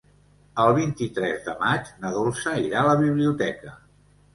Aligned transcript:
El 0.63 0.71
vint-i-tres 0.77 1.45
de 1.51 1.55
maig 1.61 1.95
na 2.03 2.13
Dolça 2.19 2.59
irà 2.67 2.85
a 2.85 2.93
la 2.93 3.01
biblioteca. 3.07 3.81